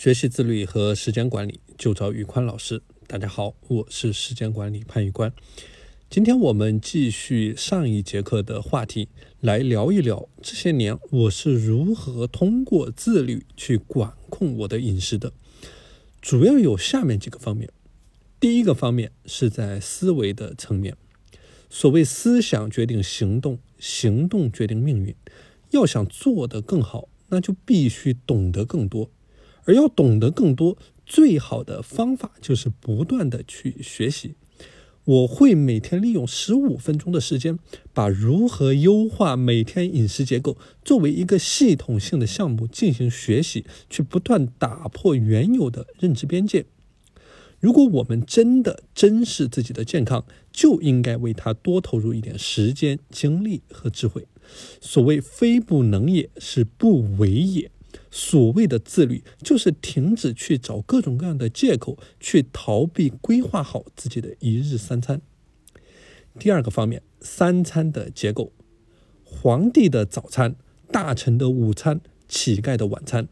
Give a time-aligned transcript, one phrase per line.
[0.00, 2.80] 学习自律和时间管理，就找宇宽老师。
[3.08, 5.32] 大家好，我是时间管理潘宇宽。
[6.08, 9.08] 今天我们继续上一节课的话题，
[9.40, 15.32] 来聊一聊这些年我是如何通过自律去管控我的饮食的。
[16.22, 17.68] 主要有下面几个方面。
[18.38, 20.96] 第一个方面是在思维的层面，
[21.68, 25.12] 所谓思想决定行动，行动决定命运。
[25.70, 29.10] 要想做得更好，那就必须懂得更多。
[29.68, 34.34] 而要懂得更多，最好的方法就是不断的去学习。
[35.04, 37.58] 我会每天利用十五分钟的时间，
[37.92, 46.64] 把如何优化每天饮食结构作为一个系统性的项目进行学习，去不断打破原有的认知边界。
[47.60, 54.26] 如果我们真的珍视自己的健康，就应该为它多投入一点时间、精力和智慧。
[54.80, 57.70] 所谓“非不能也，是不为也”。
[58.10, 65.20] 所谓的自律，就是停止去找各种各样的借口，去逃避规划好自己的一日三餐。
[66.38, 68.52] 第二个方面，三餐的结构：
[69.24, 70.56] 皇帝的早餐、
[70.90, 73.28] 大臣的午餐、乞丐的晚餐。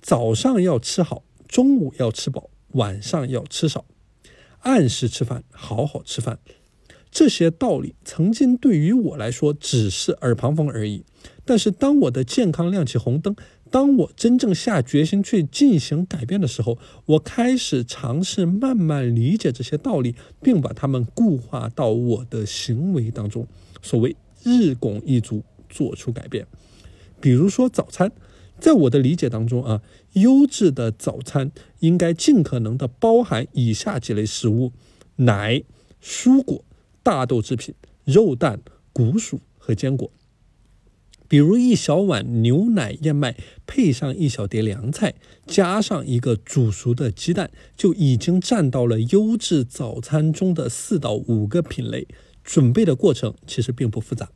[0.00, 3.84] 早上要吃好，中午要吃饱，晚上要吃少，
[4.60, 6.38] 按时吃饭，好好吃饭。
[7.10, 11.04] 这些道理曾经对于我来说只是耳旁风而已，
[11.44, 13.34] 但是当我的健康亮起红灯。
[13.70, 23.46] 当我真正下决心去进行改变的时候，我开始尝试慢慢理解这些道理，并把它们固化到我的行为当中。
[23.82, 26.46] 所谓日拱一卒，做出改变。
[27.20, 28.10] 比如说早餐，
[28.58, 29.82] 在我的理解当中啊，
[30.14, 34.72] 优质的早餐应该尽可能的包含以下几类食物：
[35.16, 35.62] 奶、
[36.02, 36.64] 蔬果、
[37.02, 37.74] 大豆制品、
[38.04, 38.60] 肉蛋、
[38.92, 40.10] 谷薯和坚果。
[41.28, 45.14] 比如一小碗牛奶燕麦，配上一小碟凉菜，
[45.46, 52.08] 加上一个煮熟的鸡蛋，就已经占到了优质早餐中的四到五个品类。
[52.42, 54.30] 准备的过程其实并不复杂，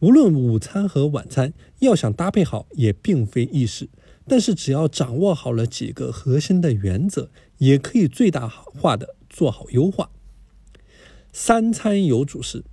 [0.00, 3.88] 无论午餐和晚餐，要想搭配好也并非易事。
[4.26, 10.10] 但是只要掌握好了几个核心的原则，也可以最大化的做好优化。
[11.32, 12.64] 三餐有主食，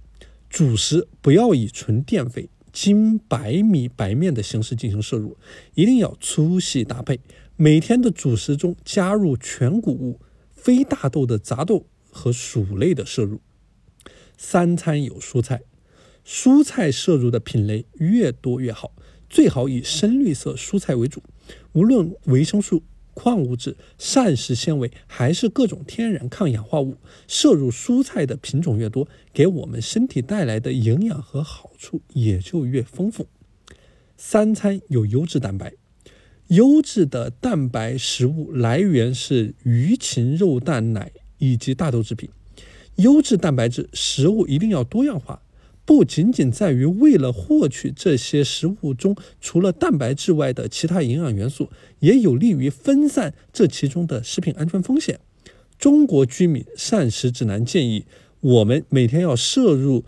[0.49, 2.47] 主食不要以纯淀粉。
[2.77, 5.35] 精白米白面的形式进行摄入，
[5.73, 7.19] 一定要粗细搭配。
[7.55, 10.19] 每天的主食中加入全谷物、
[10.51, 13.41] 非大豆的杂豆和薯类的摄入。
[14.37, 15.63] 三餐有蔬菜，
[16.23, 18.91] 蔬菜摄入的品类越多越好，
[19.27, 21.23] 最好以深绿色蔬菜为主。
[21.73, 22.83] 无论维生素。
[23.17, 26.97] 矿物质、膳食纤维还是各种天然抗氧化物，
[27.27, 33.27] 摄入蔬菜的品种越多，给我们身体带来的营养和好处也就越丰富。
[34.17, 35.73] 三餐有优质蛋白，
[36.49, 42.29] 优质的蛋白食物来源是鱼、禽、肉、蛋、奶以及大豆制品。
[42.97, 45.41] 优质蛋白质食物一定要多样化。
[45.87, 55.21] 不仅仅在于为了获取这些食物中除了蛋白质外的其他营养元素，也有利于分散这其中的食品安全风险。
[55.79, 58.05] 中国居民膳食指南建议，
[58.41, 60.03] 我们每天要摄入，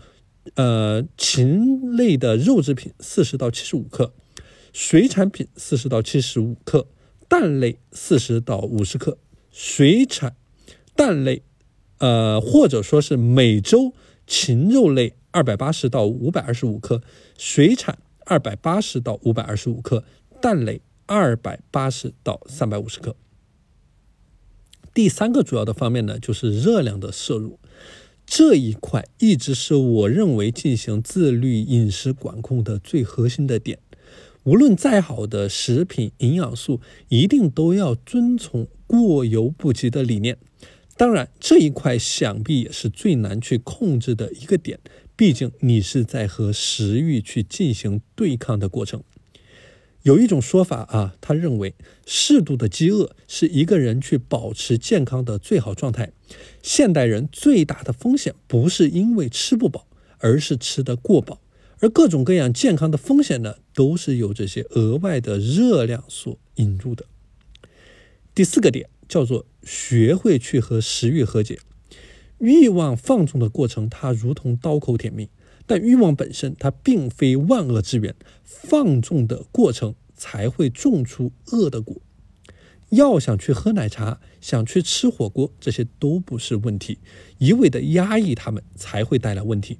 [0.56, 4.12] 呃，禽类的肉制品四十到七十五克，
[4.74, 6.88] 水产品四十到七十五克，
[7.26, 9.16] 蛋类四十到五十克。
[9.50, 10.36] 水产、
[10.94, 11.42] 蛋类，
[12.00, 13.94] 呃，或者说是每周
[14.30, 15.14] 禽肉类。
[15.32, 17.02] 二百八十到五百二十五克，
[17.38, 20.02] 水产二百八十到五百二十五克，
[20.42, 23.14] 蛋类二百八十到三百五十克。
[24.92, 27.60] 第三个主要的方面呢，就是热量的摄入，
[28.26, 33.78] 这一块一直是我认为进行自律饮食管控的最核心的点。
[34.42, 40.38] 无论再好的食品营养素，一定都要遵从过犹不及的理念。
[41.00, 44.78] 当然，这一块想必也是最难去控制的一个点。
[45.16, 49.02] 毕竟你是在和食欲去进行对抗的过程。
[50.02, 51.74] 有一种说法啊，他认为
[52.04, 56.12] 适度的饥饿是一个人去保持健康的最好状态。
[56.62, 59.86] 现代人最大的风险不是因为吃不饱，
[60.18, 61.40] 而是吃得过饱。
[61.78, 67.06] 而各种各样健康的风险呢，都是由这些额外的热量所引入的。
[68.34, 71.58] 第四个点叫做学会去和食欲和解。
[72.38, 75.28] 欲望放纵的过程，它如同刀口舔命，
[75.66, 78.14] 但欲望本身它并非万恶之源，
[78.44, 81.96] 放纵的过程才会种出恶的果。
[82.90, 86.98] 要想去喝奶茶，想去吃火锅，这些都不是问题，
[87.38, 89.78] 一味的压抑他们才会带来问题。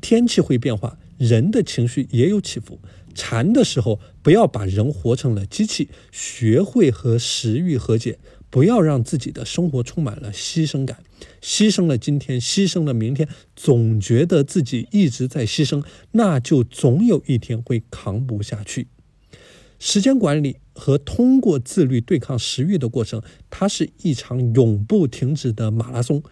[0.00, 2.78] 天气会变化，人的情绪也有起伏。
[3.14, 8.20] 馋的时候，不要把人活成了机器，学会和食欲和解，
[8.50, 11.02] 不要让自己的生活充满了牺牲感，
[11.40, 18.88] 牺牲了今天，牺牲了明天，总觉得自己一直在牺牲，那就总有一天会扛不下去。
[19.78, 26.22] 时间管理和通过自律对抗食欲的过程，它是一场永不停止的马拉松。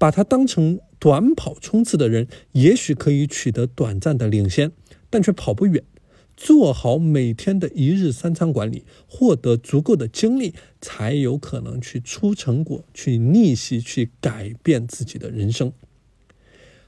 [0.00, 4.70] 把它当成短跑冲刺的人，也许可以取得短暂的领先，
[5.10, 5.82] 但却跑不远。
[6.40, 15.72] 做好每天的一日三餐管理，获得足够的精力，才有可能去出成果，去逆袭，去改变自己的人生。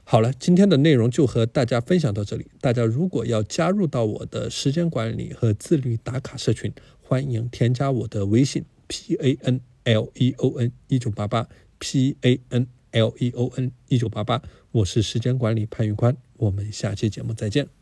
[0.05, 2.47] 好了，今天的内容就和大家分享到这里。
[2.61, 6.71] 大家如果要加入到我的时间管理和自律打卡社群，
[7.01, 13.69] 欢迎添加我的微信 p a n l e o n 一九八八 p a n l e o n
[13.89, 14.41] 一九八八。
[14.71, 17.80] 我是时间管理潘玉宽，我们下期节目再见。